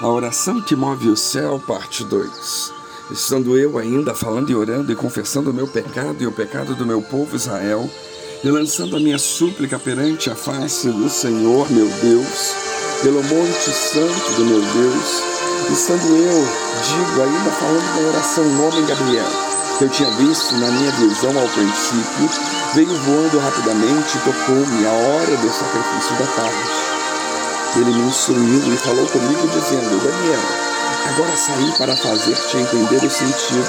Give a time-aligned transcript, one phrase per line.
[0.00, 2.72] A oração que move o céu, parte 2.
[3.12, 6.84] Estando eu ainda falando e orando e confessando o meu pecado e o pecado do
[6.84, 7.88] meu povo Israel,
[8.42, 12.54] e lançando a minha súplica perante a face do Senhor, meu Deus,
[13.02, 15.22] pelo monte santo do meu Deus,
[15.70, 16.44] estando eu,
[16.82, 19.30] digo, ainda falando da oração, homem Gabriel,
[19.78, 22.28] que eu tinha visto na minha visão ao princípio,
[22.74, 26.93] veio voando rapidamente e tocou-me a hora do sacrifício da tarde.
[27.76, 30.40] Ele me instruiu e falou comigo, dizendo: Daniel,
[31.08, 33.66] agora saí para fazer-te entender o sentido.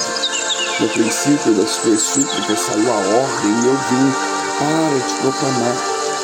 [0.79, 4.13] No princípio das tuas súplicas saiu a ordem e eu vim
[4.59, 5.75] para te proclamar,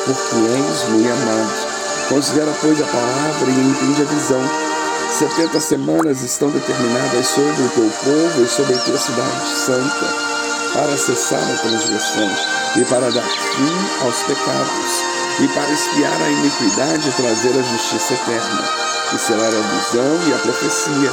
[0.04, 2.08] porque és muito amado.
[2.08, 4.50] Considera, pois, a palavra e entende a visão.
[5.10, 10.14] Setenta semanas estão determinadas sobre o teu povo e sobre a tua cidade santa,
[10.72, 12.30] para cessar a transgressão
[12.76, 18.14] e para dar fim aos pecados e para espiar a iniquidade e trazer a justiça
[18.14, 18.64] eterna,
[19.14, 21.12] e selar a visão e a profecia,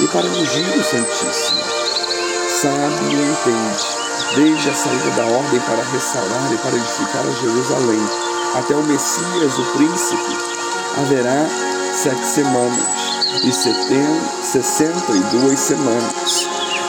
[0.00, 1.60] e para ungir o Santíssimo.
[2.48, 3.86] Sabe e entende,
[4.34, 8.08] desde a saída da ordem para restaurar e para edificar a Jerusalém,
[8.56, 10.36] até o Messias, o príncipe,
[10.98, 11.46] haverá
[11.94, 12.84] sete semanas
[13.44, 16.48] e sessenta e duas semanas.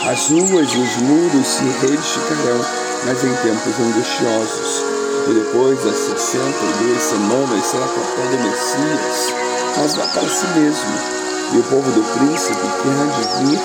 [0.10, 2.66] As ruas e os muros se reedificarão,
[3.06, 4.91] mas em tempos angustiosos
[5.28, 9.34] e depois das 62 semanas será capitão do Messias,
[9.78, 11.22] mas vai para si mesmo.
[11.54, 13.60] E o povo do príncipe que há de vir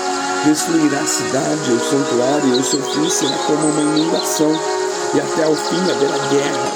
[0.45, 4.51] destruirá a cidade, o santuário, e o seu fim será como uma inundação,
[5.13, 6.71] e até ao fim haverá guerra,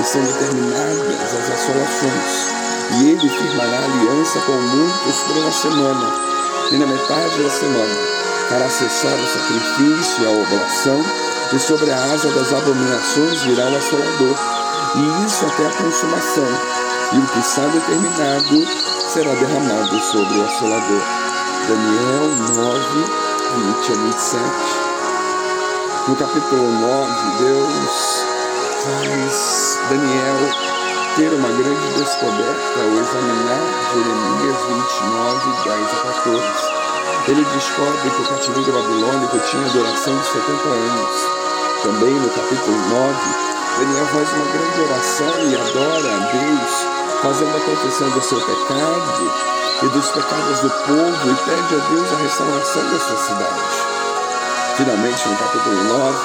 [0.00, 2.58] e são determinadas as assolações.
[3.00, 6.12] E ele firmará aliança com muitos por uma semana,
[6.70, 7.96] e na metade da semana
[8.48, 11.04] fará cessar o sacrifício e a oblação,
[11.52, 14.36] e sobre a asa das abominações virá o assolador,
[14.96, 16.48] e isso até a consumação,
[17.12, 18.66] e o que está determinado
[19.08, 21.02] será derramado sobre o assolador.
[21.68, 23.04] Daniel 9,
[23.78, 24.44] 20 a 27.
[26.08, 28.24] No capítulo 9, Deus
[28.84, 30.36] faz Daniel
[31.16, 33.60] ter uma grande descoberta ao examinar
[33.94, 36.87] Jeremias 29, 10 a 14.
[37.28, 41.38] Ele descobre que o cativeiro babilônico tinha duração de 70 anos
[41.82, 43.14] também no capítulo 9,
[43.78, 46.86] Daniel faz uma grande oração e adora a Deus,
[47.22, 49.32] fazendo a confissão do seu pecado
[49.84, 53.62] e dos pecados do povo e pede a Deus a restauração da sua cidade.
[54.76, 56.18] Finalmente, no capítulo 9,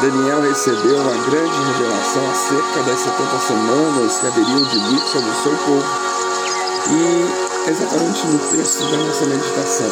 [0.00, 5.42] Daniel recebeu uma grande revelação acerca das 70 semanas que haveriam de vir sobre o
[5.42, 5.84] seu povo.
[6.88, 9.90] E exatamente no texto da nossa meditação,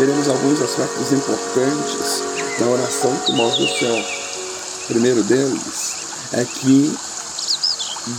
[0.00, 2.22] veremos alguns aspectos importantes
[2.58, 4.02] da oração que move o céu
[4.88, 5.96] primeiro deles
[6.32, 6.96] é que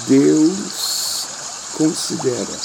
[0.07, 1.25] Deus
[1.73, 2.59] considera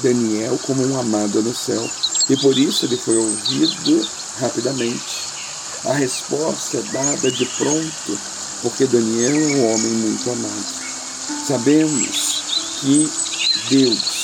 [0.00, 1.88] Daniel como um amado no céu
[2.28, 4.08] e por isso ele foi ouvido
[4.40, 5.26] rapidamente.
[5.84, 8.18] A resposta é dada de pronto,
[8.60, 10.66] porque Daniel é um homem muito amado.
[11.46, 12.42] Sabemos
[12.80, 13.08] que
[13.70, 14.15] Deus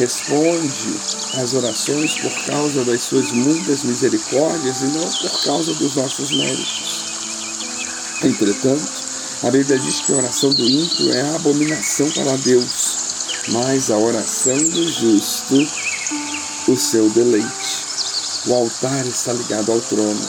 [0.00, 0.98] responde
[1.34, 7.04] às orações por causa das suas muitas misericórdias e não por causa dos nossos méritos.
[8.22, 8.90] Entretanto,
[9.42, 12.96] a Bíblia diz que a oração do ímpio é a abominação para Deus,
[13.48, 15.66] mas a oração do justo,
[16.68, 17.84] o seu deleite.
[18.46, 20.20] O altar está ligado ao trono.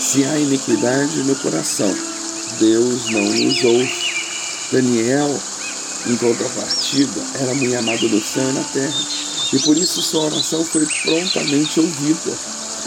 [0.00, 1.94] Se há iniquidade no coração,
[2.58, 3.92] Deus não nos ouve.
[4.72, 5.38] Daniel,
[6.06, 9.06] em contrapartida, era muito amado no céu e na terra,
[9.52, 12.32] e por isso sua oração foi prontamente ouvida.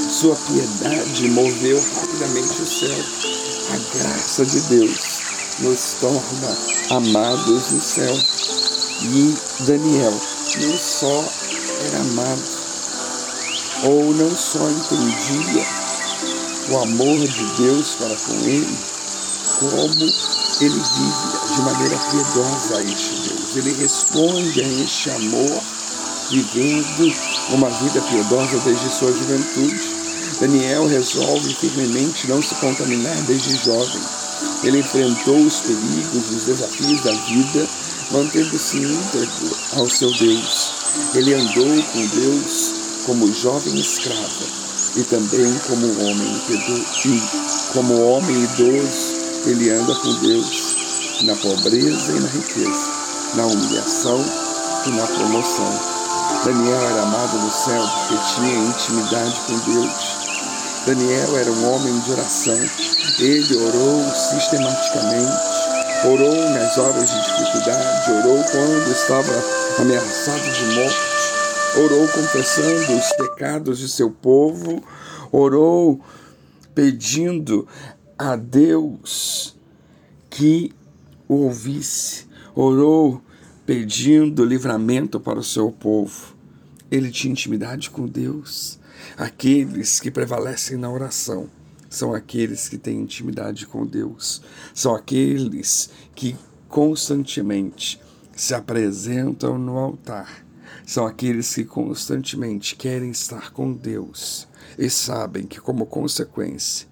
[0.09, 3.31] Sua piedade moveu rapidamente o céu
[3.71, 5.21] a graça de Deus
[5.59, 6.57] nos torna
[6.89, 8.17] amados no céu.
[9.03, 10.13] E Daniel
[10.57, 11.25] não só
[11.85, 12.43] era amado,
[13.83, 15.65] ou não só entendia
[16.69, 18.77] o amor de Deus para com ele,
[19.59, 20.10] como
[20.61, 23.55] ele vive de maneira piedosa a este Deus.
[23.55, 25.61] Ele responde a este amor
[26.29, 27.13] vivendo
[27.49, 29.81] uma vida piedosa desde sua juventude.
[30.39, 34.01] Daniel resolve firmemente não se contaminar desde jovem.
[34.63, 37.67] Ele enfrentou os perigos os desafios da vida,
[38.11, 40.73] mantendo-se íntegro ao seu Deus.
[41.15, 42.73] Ele andou com Deus
[43.05, 44.61] como jovem escravo
[44.95, 46.41] e também como homem
[47.73, 49.10] como homem idoso,
[49.49, 50.75] ele anda com Deus
[51.23, 52.91] na pobreza e na riqueza,
[53.35, 54.23] na humilhação
[54.85, 55.79] e na promoção.
[56.45, 60.21] Daniel era amado no céu porque tinha intimidade com Deus.
[60.85, 62.57] Daniel era um homem de oração.
[63.19, 65.31] Ele orou sistematicamente,
[66.05, 69.43] orou nas horas de dificuldade, orou quando estava
[69.79, 74.83] ameaçado de morte, orou confessando os pecados de seu povo,
[75.31, 75.99] orou
[76.73, 77.67] pedindo
[78.23, 79.57] a Deus
[80.29, 80.71] que
[81.27, 83.19] o ouvisse, orou
[83.65, 86.35] pedindo livramento para o seu povo.
[86.91, 88.79] Ele tinha intimidade com Deus.
[89.17, 91.49] Aqueles que prevalecem na oração
[91.89, 94.41] são aqueles que têm intimidade com Deus,
[94.73, 96.37] são aqueles que
[96.69, 97.99] constantemente
[98.35, 100.45] se apresentam no altar,
[100.85, 104.47] são aqueles que constantemente querem estar com Deus
[104.77, 106.90] e sabem que, como consequência,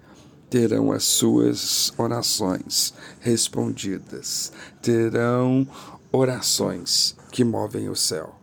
[0.50, 4.52] terão as suas orações respondidas,
[4.82, 5.66] terão
[6.10, 8.34] orações que movem o céu.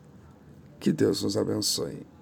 [0.79, 2.16] Que Deus nos abençoe.